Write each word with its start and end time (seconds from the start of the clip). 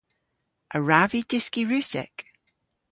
A 0.75 0.77
wrav 0.81 1.09
vy 1.11 1.21
dyski 1.29 1.61
Russek? 1.71 2.13